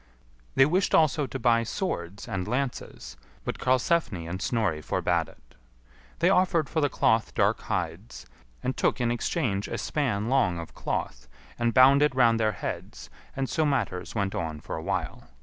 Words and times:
They 0.55 0.65
wished 0.65 0.95
also 0.95 1.27
to 1.27 1.37
buy 1.37 1.61
swords 1.61 2.27
and 2.27 2.47
lances, 2.47 3.17
but 3.45 3.59
Karlsefni 3.59 4.25
and 4.27 4.41
Snorri 4.41 4.81
forbad 4.81 5.29
it. 5.29 5.53
They 6.17 6.29
offered 6.31 6.67
for 6.67 6.81
the 6.81 6.89
cloth 6.89 7.35
dark 7.35 7.61
hides, 7.61 8.25
and 8.63 8.75
took 8.75 8.99
in 8.99 9.11
exchange 9.11 9.67
a 9.67 9.77
span 9.77 10.27
long 10.27 10.57
of 10.57 10.73
cloth, 10.73 11.27
and 11.59 11.71
bound 11.71 12.01
it 12.01 12.15
round 12.15 12.39
their 12.39 12.53
heads; 12.53 13.11
and 13.35 13.47
so 13.47 13.63
matters 13.63 14.15
went 14.15 14.33
on 14.33 14.59
for 14.59 14.75
a 14.75 14.81
while. 14.81 15.27